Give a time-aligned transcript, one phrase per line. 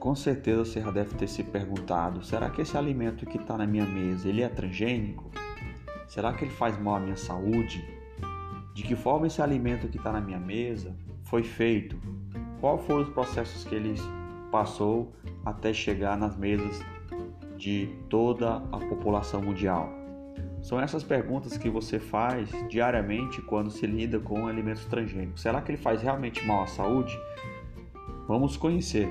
[0.00, 3.66] Com certeza você já deve ter se perguntado: será que esse alimento que está na
[3.66, 5.30] minha mesa ele é transgênico?
[6.08, 7.86] Será que ele faz mal à minha saúde?
[8.72, 12.00] De que forma esse alimento que está na minha mesa foi feito?
[12.62, 13.94] Quais foram os processos que ele
[14.50, 15.12] passou
[15.44, 16.80] até chegar nas mesas
[17.58, 19.92] de toda a população mundial?
[20.62, 25.42] São essas perguntas que você faz diariamente quando se lida com alimentos transgênicos.
[25.42, 27.18] Será que ele faz realmente mal à saúde?
[28.26, 29.08] Vamos conhecer.